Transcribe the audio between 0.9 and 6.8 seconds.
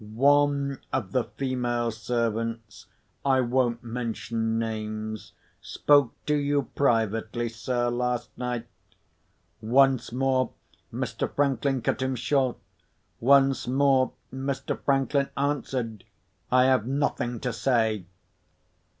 of the female servants (I won't mention names) spoke to you